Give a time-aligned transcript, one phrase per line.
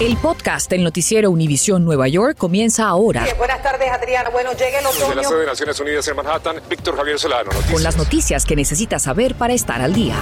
[0.00, 3.24] El podcast del noticiero Univisión Nueva York comienza ahora.
[3.38, 4.30] buenas tardes, Adriana.
[4.30, 5.06] Bueno, llega el otoño.
[5.06, 7.44] Desde la sede de Naciones Unidas en Manhattan, Víctor Javier Solano.
[7.44, 7.72] Noticias.
[7.72, 10.16] Con las noticias que necesitas saber para estar al día.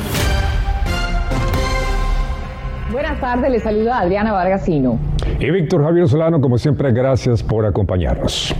[2.92, 4.98] Buenas tardes, le saluda Adriana Vargasino.
[5.38, 8.54] Y Víctor Javier Solano, como siempre, gracias por acompañarnos.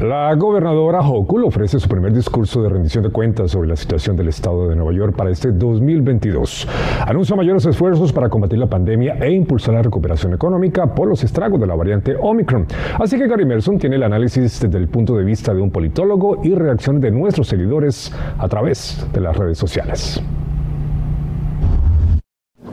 [0.00, 4.28] La gobernadora Hochul ofrece su primer discurso de rendición de cuentas sobre la situación del
[4.28, 6.68] estado de Nueva York para este 2022.
[7.06, 11.58] Anuncia mayores esfuerzos para combatir la pandemia e impulsar la recuperación económica por los estragos
[11.58, 12.66] de la variante Omicron.
[12.98, 16.40] Así que Gary Merson tiene el análisis desde el punto de vista de un politólogo
[16.44, 20.22] y reacciones de nuestros seguidores a través de las redes sociales.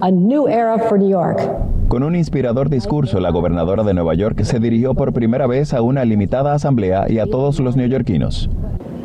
[0.02, 1.73] A new era for New York.
[1.94, 5.84] Con un inspirador discurso, la gobernadora de Nueva York se dirigió por primera vez a
[5.84, 8.50] una limitada asamblea y a todos los neoyorquinos.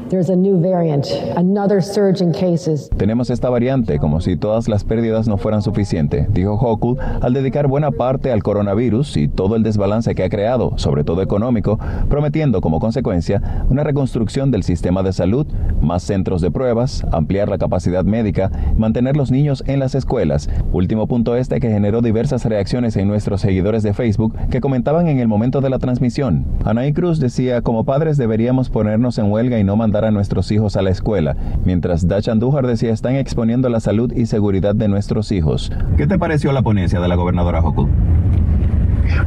[0.09, 2.89] There's a new variant, another surge in cases.
[2.97, 7.67] Tenemos esta variante como si todas las pérdidas no fueran suficientes, dijo Hochul al dedicar
[7.67, 12.63] buena parte al coronavirus y todo el desbalance que ha creado, sobre todo económico, prometiendo
[12.63, 15.47] como consecuencia una reconstrucción del sistema de salud,
[15.83, 20.49] más centros de pruebas, ampliar la capacidad médica, mantener los niños en las escuelas.
[20.73, 25.19] Último punto este que generó diversas reacciones en nuestros seguidores de Facebook que comentaban en
[25.19, 26.47] el momento de la transmisión.
[26.65, 30.77] Anaí Cruz decía, como padres deberíamos ponernos en huelga y no mandar a nuestros hijos
[30.77, 35.33] a la escuela, mientras Dach Andújar decía están exponiendo la salud y seguridad de nuestros
[35.33, 35.73] hijos.
[35.97, 37.89] ¿Qué te pareció la ponencia de la gobernadora Hochul?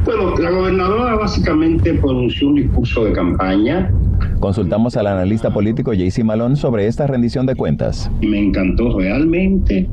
[0.04, 3.92] Bueno, la gobernadora básicamente pronunció un discurso de campaña.
[4.40, 8.10] Consultamos al analista político JC Malone sobre esta rendición de cuentas.
[8.20, 9.88] Me encantó realmente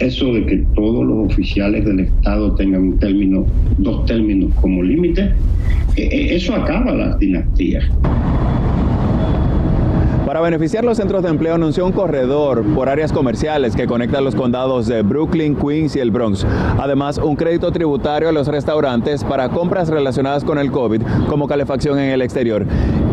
[0.00, 3.46] eso de que todos los oficiales del Estado tengan un término,
[3.78, 5.32] dos términos como límite.
[5.96, 7.84] Eso acaba las dinastías.
[10.28, 14.34] Para beneficiar los centros de empleo anunció un corredor por áreas comerciales que conecta los
[14.34, 16.44] condados de Brooklyn, Queens y el Bronx.
[16.76, 21.98] Además, un crédito tributario a los restaurantes para compras relacionadas con el COVID, como calefacción
[21.98, 22.66] en el exterior.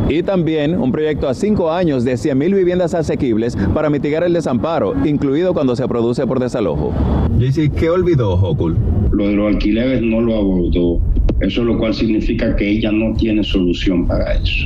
[0.10, 4.94] Y también un proyecto a cinco años de 100.000 viviendas asequibles para mitigar el desamparo,
[5.06, 6.94] incluido cuando se produce por desalojo.
[7.40, 8.76] JC, ¿qué olvidó Hokul?
[9.14, 11.00] Lo de los alquileres no lo abordó.
[11.40, 14.66] Eso lo cual significa que ella no tiene solución para eso.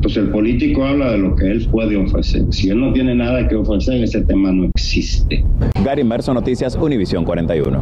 [0.00, 2.44] Entonces el político habla de lo que él puede ofrecer.
[2.48, 5.44] Si él no tiene nada que ofrecer, ese tema no existe.
[5.84, 7.78] Gary Merso, Noticias, Univisión 41.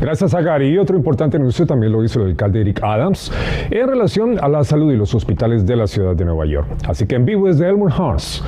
[0.00, 0.68] Gracias a Gary.
[0.68, 3.30] Y otro importante anuncio también lo hizo el alcalde Eric Adams
[3.70, 6.68] en relación a la salud y los hospitales de la ciudad de Nueva York.
[6.88, 8.42] Así que en vivo desde Elmore House,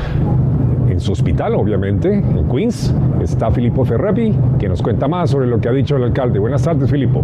[0.88, 5.60] en su hospital, obviamente, en Queens, está Filippo Ferrapi, que nos cuenta más sobre lo
[5.60, 6.38] que ha dicho el alcalde.
[6.38, 7.22] Buenas tardes, Filippo.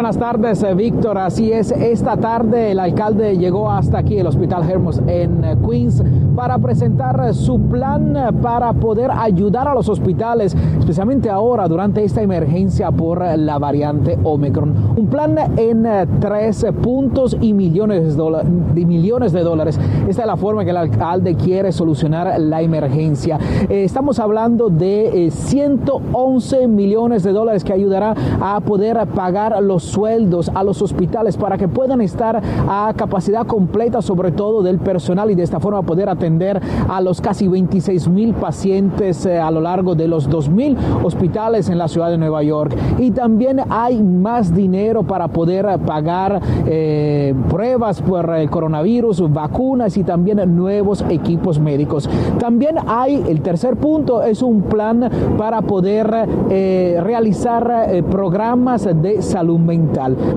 [0.00, 1.18] Buenas tardes, eh, Víctor.
[1.18, 6.02] Así es, esta tarde el alcalde llegó hasta aquí, el Hospital Hermos en eh, Queens,
[6.34, 12.22] para presentar eh, su plan para poder ayudar a los hospitales, especialmente ahora durante esta
[12.22, 14.94] emergencia por la variante Omicron.
[14.96, 15.86] Un plan en
[16.18, 19.78] tres puntos y millones de, millones de dólares.
[20.08, 23.38] Esta es la forma que el alcalde quiere solucionar la emergencia.
[23.68, 30.64] estamos hablando de 111 millones de dólares que ayudará a poder pagar los sueldos a
[30.64, 35.42] los hospitales para que puedan estar a capacidad completa, sobre todo del personal, y de
[35.42, 40.08] esta forma poder atender a los casi 26 mil pacientes eh, a lo largo de
[40.08, 42.76] los 2 mil hospitales en la ciudad de Nueva York.
[42.98, 50.04] Y también hay más dinero para poder pagar eh, pruebas por el coronavirus, vacunas y
[50.04, 52.08] también nuevos equipos médicos.
[52.38, 59.58] También hay el tercer punto, es un plan para poder eh, realizar programas de salud
[59.58, 59.79] mental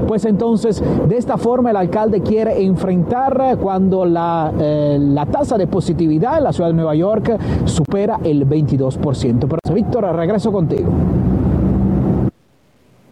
[0.08, 5.68] pues entonces, de esta forma el alcalde quiere enfrentar cuando la, eh, la tasa de
[5.68, 9.48] positividad en la ciudad de Nueva York supera el 22%.
[9.48, 10.90] Pero Víctor, regreso contigo.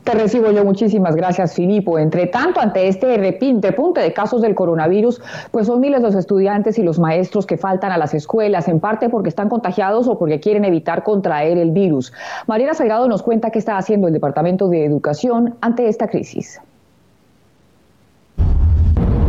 [0.03, 1.99] Te recibo yo muchísimas gracias, Filipo.
[1.99, 6.83] Entre tanto, ante este repunte de casos del coronavirus, pues son miles los estudiantes y
[6.83, 10.65] los maestros que faltan a las escuelas, en parte porque están contagiados o porque quieren
[10.65, 12.11] evitar contraer el virus.
[12.47, 16.59] Mariana Salgado nos cuenta qué está haciendo el Departamento de Educación ante esta crisis.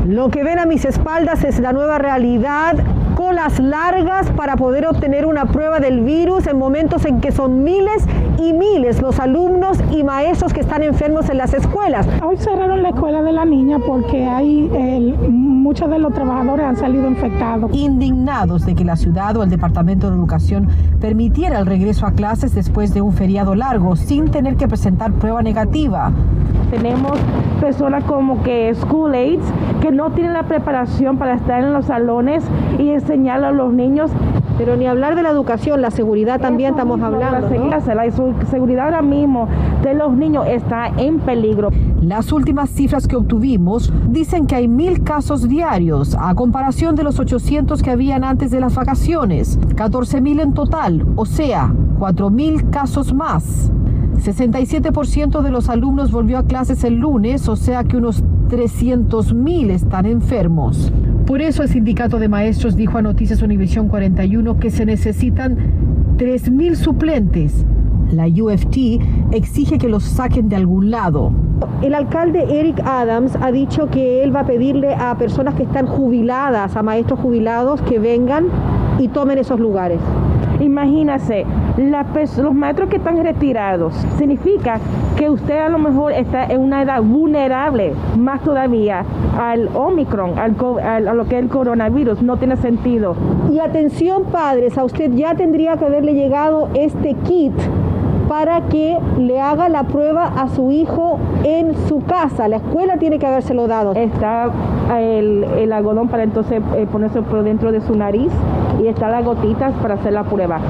[0.06, 2.76] Lo que ven a mis espaldas es la nueva realidad
[3.32, 8.04] colas largas para poder obtener una prueba del virus en momentos en que son miles
[8.36, 12.06] y miles los alumnos y maestros que están enfermos en las escuelas.
[12.22, 14.68] Hoy cerraron la escuela de la niña porque hay
[15.30, 17.74] muchos de los trabajadores han salido infectados.
[17.74, 20.68] Indignados de que la ciudad o el Departamento de Educación
[21.00, 25.40] permitiera el regreso a clases después de un feriado largo sin tener que presentar prueba
[25.40, 26.12] negativa.
[26.72, 27.18] Tenemos
[27.60, 29.44] personas como que school aides
[29.82, 32.42] que no tienen la preparación para estar en los salones
[32.78, 34.10] y enseñar a los niños
[34.56, 37.50] Pero ni hablar de la educación, la seguridad también estamos hablando.
[37.50, 38.10] La, la
[38.50, 39.48] seguridad ahora mismo
[39.82, 41.68] de los niños está en peligro.
[42.00, 47.18] Las últimas cifras que obtuvimos dicen que hay mil casos diarios, a comparación de los
[47.18, 52.70] 800 que habían antes de las vacaciones, 14 mil en total, o sea, 4 mil
[52.70, 53.70] casos más.
[54.16, 60.06] 67% de los alumnos volvió a clases el lunes, o sea que unos 300.000 están
[60.06, 60.92] enfermos.
[61.26, 65.56] Por eso el sindicato de maestros dijo a Noticias Univisión 41 que se necesitan
[66.18, 67.64] 3.000 suplentes.
[68.10, 68.76] La UFT
[69.32, 71.32] exige que los saquen de algún lado.
[71.80, 75.86] El alcalde Eric Adams ha dicho que él va a pedirle a personas que están
[75.86, 78.46] jubiladas, a maestros jubilados, que vengan
[78.98, 80.00] y tomen esos lugares.
[81.76, 84.78] Los maestros que están retirados, significa
[85.16, 89.04] que usted a lo mejor está en una edad vulnerable, más todavía
[89.40, 90.54] al Omicron, al,
[91.08, 93.16] a lo que es el coronavirus, no tiene sentido.
[93.50, 97.54] Y atención padres, a usted ya tendría que haberle llegado este kit
[98.28, 102.48] para que le haga la prueba a su hijo en su casa.
[102.48, 103.92] La escuela tiene que habérselo dado.
[103.94, 104.50] Está
[104.98, 108.30] el, el algodón para entonces eh, ponerse por dentro de su nariz
[108.82, 110.60] y está las gotitas para hacer la prueba.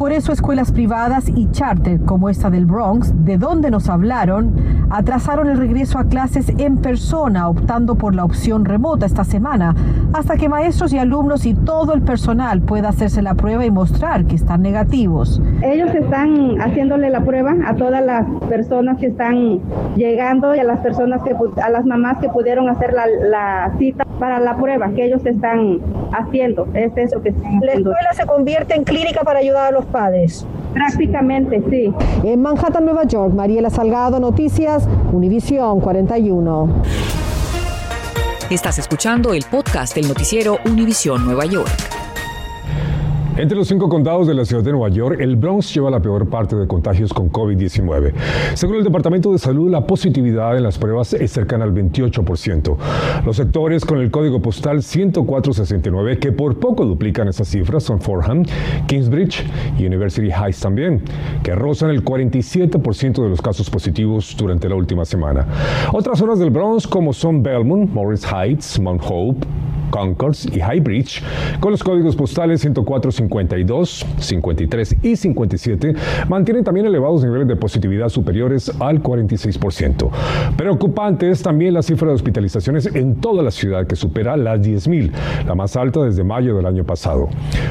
[0.00, 4.54] Por eso escuelas privadas y charter como esta del Bronx, de donde nos hablaron,
[4.88, 9.74] atrasaron el regreso a clases en persona, optando por la opción remota esta semana,
[10.14, 14.24] hasta que maestros y alumnos y todo el personal pueda hacerse la prueba y mostrar
[14.24, 15.38] que están negativos.
[15.62, 19.60] Ellos están haciéndole la prueba a todas las personas que están
[19.96, 24.06] llegando y a las personas que a las mamás que pudieron hacer la, la cita
[24.20, 25.80] para la prueba que ellos están
[26.12, 26.68] haciendo.
[26.74, 30.46] Es eso que están La escuela se convierte en clínica para ayudar a los padres.
[30.74, 31.92] Prácticamente, sí.
[32.22, 36.68] En Manhattan, Nueva York, Mariela Salgado, Noticias, Univisión 41.
[38.50, 42.09] Estás escuchando el podcast del noticiero Univisión Nueva York.
[43.40, 46.28] Entre los cinco condados de la ciudad de Nueva York, el Bronx lleva la peor
[46.28, 48.12] parte de contagios con COVID-19.
[48.52, 52.76] Según el Departamento de Salud, la positividad en las pruebas es cercana al 28%.
[53.24, 58.44] Los sectores con el código postal 10469, que por poco duplican esas cifras, son Fordham,
[58.86, 59.42] Kingsbridge
[59.78, 61.02] y University Heights también,
[61.42, 65.46] que rozan el 47% de los casos positivos durante la última semana.
[65.94, 69.46] Otras zonas del Bronx, como son Belmont, Morris Heights, Mount Hope,
[69.90, 71.22] Concourse y Highbridge,
[71.60, 75.94] con los códigos postales 10452, 53 y 57,
[76.28, 80.10] mantienen también elevados niveles de positividad superiores al 46%.
[80.56, 85.10] Preocupante es también la cifra de hospitalizaciones en toda la ciudad, que supera las 10.000,
[85.46, 87.28] la más alta desde mayo del año pasado.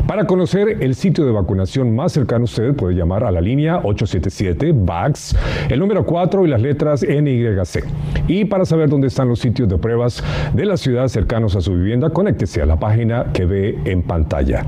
[0.08, 5.36] Para conocer el sitio de vacunación más cercano, usted puede llamar a la línea 877-VAX,
[5.70, 7.86] el número 4 y las letras NYC.
[8.28, 10.24] Y para saber dónde están los sitios de pruebas
[10.54, 14.66] de la ciudad cercanos a su vivienda, conéctese a la página que ve en pantalla.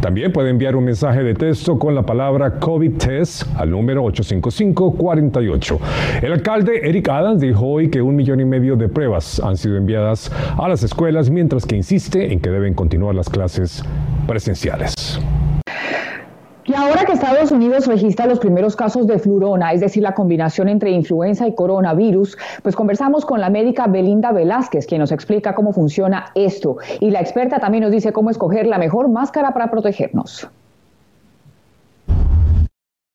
[0.00, 5.78] También puede enviar un mensaje de texto con la palabra COVID Test al número 855-48.
[6.22, 9.76] El alcalde Eric Adams dijo hoy que un millón y medio de pruebas han sido
[9.76, 13.82] enviadas a las escuelas, mientras que insiste en que deben continuar las clases
[14.26, 14.94] presenciales.
[16.66, 20.68] Y ahora que Estados Unidos registra los primeros casos de flurona, es decir, la combinación
[20.68, 25.72] entre influenza y coronavirus, pues conversamos con la médica Belinda Velázquez, quien nos explica cómo
[25.72, 26.78] funciona esto.
[26.98, 30.48] Y la experta también nos dice cómo escoger la mejor máscara para protegernos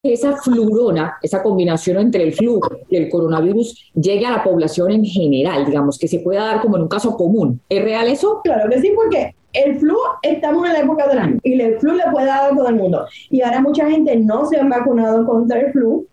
[0.04, 5.06] esa flurona, esa combinación entre el flu y el coronavirus llegue a la población en
[5.06, 7.62] general, digamos, que se pueda dar como en un caso común.
[7.70, 8.42] ¿Es real eso?
[8.44, 11.94] Claro que sí, porque el flu, estamos en la época del año y el flu
[11.94, 13.06] le puede dar a todo el mundo.
[13.30, 16.06] Y ahora mucha gente no se han vacunado contra el flu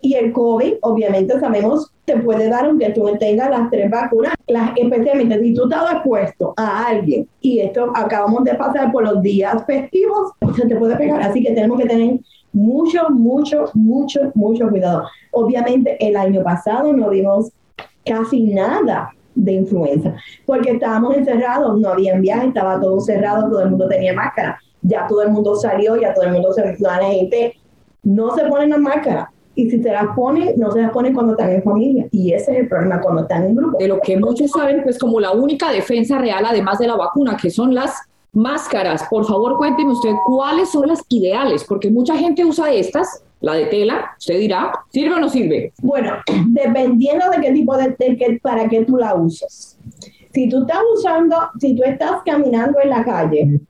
[0.00, 4.70] y el COVID, obviamente sabemos, te puede dar aunque tú tengas las tres vacunas, las,
[4.76, 9.64] especialmente si tú estás expuesto a alguien y esto acabamos de pasar por los días
[9.66, 11.22] festivos, se te puede pegar.
[11.22, 12.20] Así que tenemos que tener
[12.52, 15.04] mucho, mucho, mucho, mucho cuidado.
[15.32, 17.50] Obviamente el año pasado no vimos
[18.04, 23.70] casi nada de influenza, porque estábamos encerrados, no había viaje, estaba todo cerrado, todo el
[23.70, 27.54] mundo tenía máscara, ya todo el mundo salió, ya todo el mundo se la gente
[28.02, 29.32] no se pone la máscara.
[29.56, 32.06] Y si se las ponen, no se las ponen cuando están en familia.
[32.12, 33.78] Y ese es el problema cuando están en grupo.
[33.78, 37.36] De lo que muchos saben, pues como la única defensa real, además de la vacuna,
[37.40, 38.02] que son las
[38.36, 43.54] Máscaras, por favor cuénteme usted cuáles son las ideales, porque mucha gente usa estas, la
[43.54, 45.72] de tela, usted dirá, ¿sirve o no sirve?
[45.82, 46.14] Bueno,
[46.46, 49.78] dependiendo de qué tipo de, de para qué tú la usas.
[50.32, 53.60] Si tú estás usando, si tú estás caminando en la calle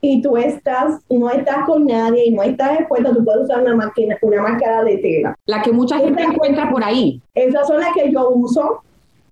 [0.00, 3.74] y tú estás, no estás con nadie y no estás expuesto, tú puedes usar una,
[3.74, 5.34] máquina, una máscara de tela.
[5.46, 7.22] La que mucha gente encuentra por ahí.
[7.34, 8.82] Esas son las que yo uso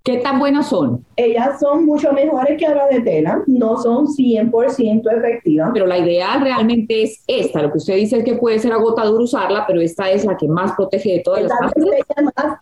[0.04, 1.04] ¿Qué tan buenas son?
[1.14, 5.70] Ellas son mucho mejores que las de tela, no son 100% efectivas.
[5.72, 7.62] Pero la ideal realmente es esta.
[7.62, 10.48] Lo que usted dice es que puede ser agotador usarla, pero esta es la que
[10.48, 11.72] más protege de todas las más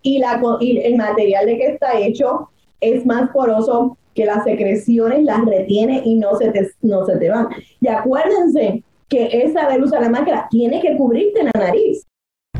[0.02, 5.24] y, la, y el material de que está hecho es más poroso que las secreciones,
[5.24, 7.48] las retiene y no se te, no se te van.
[7.80, 12.06] Y acuérdense que esa de luz a la máscara tiene que cubrirte la nariz.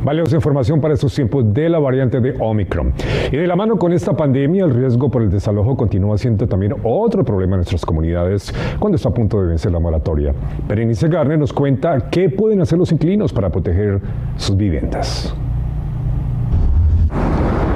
[0.02, 2.94] Valiosa información para estos tiempos de la variante de Omicron.
[3.30, 6.74] Y de la mano con esta pandemia, el riesgo por el desalojo continúa siendo también
[6.82, 10.32] otro problema en nuestras comunidades cuando está a punto de vencer la moratoria.
[10.66, 14.00] Berenice Garner nos cuenta qué pueden hacer los inquilinos para proteger
[14.36, 15.34] sus viviendas.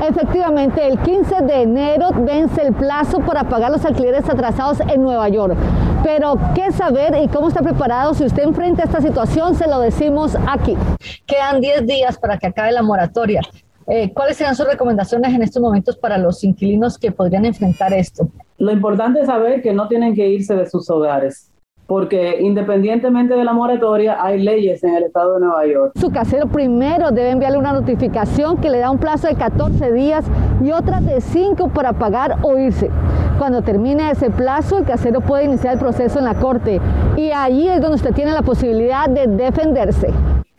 [0.08, 5.28] Efectivamente, el 15 de enero vence el plazo para pagar los alquileres atrasados en Nueva
[5.28, 5.56] York.
[6.04, 9.54] Pero, ¿qué saber y cómo está preparado si usted enfrenta esta situación?
[9.54, 10.76] Se lo decimos aquí.
[11.24, 13.40] Quedan 10 días para que acabe la moratoria.
[13.86, 18.28] Eh, ¿Cuáles serían sus recomendaciones en estos momentos para los inquilinos que podrían enfrentar esto?
[18.58, 21.50] Lo importante es saber que no tienen que irse de sus hogares
[21.86, 25.92] porque independientemente de la moratoria hay leyes en el estado de Nueva York.
[25.96, 30.24] Su casero primero debe enviarle una notificación que le da un plazo de 14 días
[30.62, 32.90] y otra de 5 para pagar o irse.
[33.38, 36.80] Cuando termine ese plazo, el casero puede iniciar el proceso en la corte
[37.16, 40.12] y allí es donde usted tiene la posibilidad de defenderse.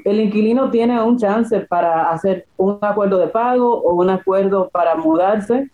[0.03, 4.95] El inquilino tiene un chance para hacer un acuerdo de pago o un acuerdo para
[4.95, 5.71] mudarse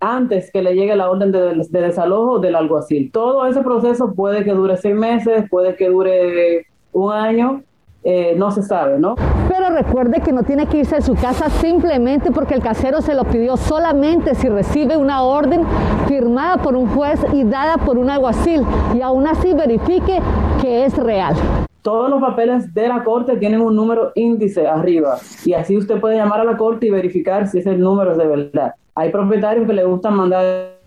[0.00, 3.10] antes que le llegue la orden de, desalojo del alguacil.
[3.10, 7.62] Todo ese proceso puede que dure seis meses, puede que dure un año,
[8.04, 9.16] eh, no se sabe, ¿no?
[9.48, 13.14] Pero recuerde que no tiene que irse de su casa simplemente porque el casero se
[13.14, 15.62] lo pidió, solamente si recibe una orden
[16.06, 18.62] firmada por un juez y dada por un alguacil
[18.96, 20.20] y aún así verifique
[20.60, 21.34] que es real.
[21.82, 26.16] Todos los papeles de la corte tienen un número índice arriba y así usted puede
[26.16, 28.74] llamar a la corte y verificar si ese número es de verdad.
[28.94, 30.77] Hay propietarios que le gustan mandar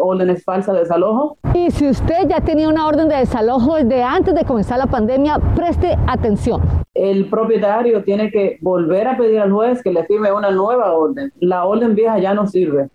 [0.00, 1.36] órdenes falsas de desalojo.
[1.54, 5.38] Y si usted ya tenía una orden de desalojo desde antes de comenzar la pandemia,
[5.54, 6.62] preste atención.
[6.94, 11.32] El propietario tiene que volver a pedir al juez que le firme una nueva orden.
[11.40, 12.88] La orden vieja ya no sirve.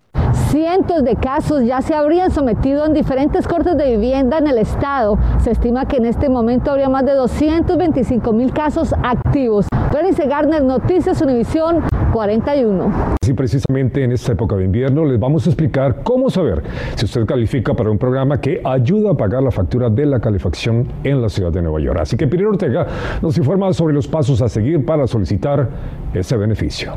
[0.48, 5.18] Cientos de casos ya se habrían sometido en diferentes cortes de vivienda en el estado.
[5.40, 9.66] Se estima que en este momento habría más de 225 mil casos activos.
[9.92, 11.82] Berenice Garner, Noticias Univisión
[12.16, 13.16] 41.
[13.22, 16.62] Sí, precisamente en esta época de invierno les vamos a explicar cómo saber
[16.94, 20.88] si usted califica para un programa que ayuda a pagar la factura de la calefacción
[21.04, 21.98] en la ciudad de Nueva York.
[22.00, 22.86] Así que Pilar Ortega
[23.20, 25.68] nos informa sobre los pasos a seguir para solicitar
[26.14, 26.94] ese beneficio.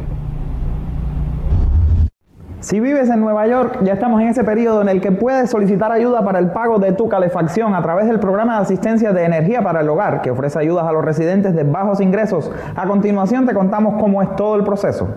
[2.62, 5.94] Si vives en Nueva York, ya estamos en ese periodo en el que puedes solicitar
[5.94, 9.64] ayuda para el pago de tu calefacción a través del programa de asistencia de energía
[9.64, 12.52] para el hogar, que ofrece ayudas a los residentes de bajos ingresos.
[12.76, 15.08] A continuación te contamos cómo es todo el proceso.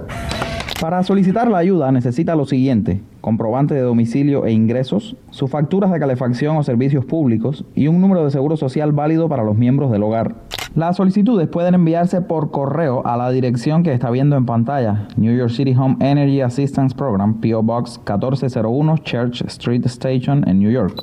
[0.80, 5.98] Para solicitar la ayuda necesita lo siguiente, comprobante de domicilio e ingresos, sus facturas de
[5.98, 10.04] calefacción o servicios públicos y un número de seguro social válido para los miembros del
[10.04, 10.36] hogar.
[10.74, 15.36] Las solicitudes pueden enviarse por correo a la dirección que está viendo en pantalla, New
[15.36, 20.94] York City Home Energy Assistance Program, PO Box 1401 Church Street Station en New York.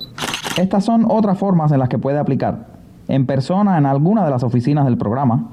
[0.58, 2.66] Estas son otras formas en las que puede aplicar.
[3.08, 5.50] En persona en alguna de las oficinas del programa,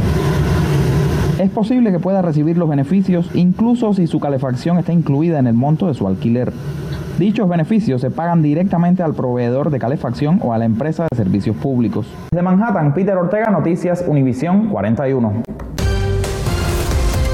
[1.39, 5.55] Es posible que pueda recibir los beneficios incluso si su calefacción está incluida en el
[5.55, 6.53] monto de su alquiler.
[7.19, 11.57] Dichos beneficios se pagan directamente al proveedor de calefacción o a la empresa de servicios
[11.57, 12.07] públicos.
[12.31, 15.43] De Manhattan, Peter Ortega, Noticias Univisión 41.